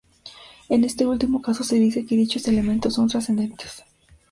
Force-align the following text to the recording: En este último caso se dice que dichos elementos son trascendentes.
En 0.67 0.83
este 0.83 1.05
último 1.05 1.43
caso 1.43 1.63
se 1.63 1.75
dice 1.75 2.07
que 2.07 2.15
dichos 2.17 2.47
elementos 2.47 2.95
son 2.95 3.07
trascendentes. 3.07 3.83